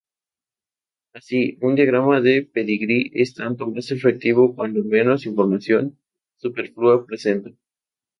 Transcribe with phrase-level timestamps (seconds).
[1.13, 5.99] Así, un diagrama de pedigrí es tanto más efectivo cuanto menos información
[6.37, 7.51] superflua presenta.